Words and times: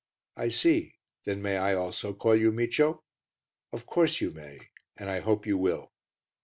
"I 0.35 0.47
see; 0.49 0.95
then 1.25 1.43
may 1.43 1.57
I 1.57 1.75
also 1.75 2.11
call 2.15 2.35
you 2.35 2.51
Micio?" 2.51 3.03
"Of 3.71 3.85
course 3.85 4.19
you 4.19 4.31
may, 4.31 4.69
and 4.97 5.11
I 5.11 5.19
hope 5.19 5.45
you 5.45 5.59
will." 5.59 5.91